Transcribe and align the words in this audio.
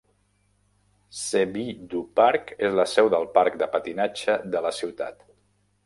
Cevie 1.17 1.75
Due 1.91 2.09
Park 2.21 2.55
és 2.69 2.79
la 2.81 2.87
seu 2.95 3.13
del 3.17 3.31
parc 3.39 3.61
de 3.63 3.71
patinatge 3.77 4.43
de 4.57 4.65
la 4.69 4.77
ciutat. 4.81 5.27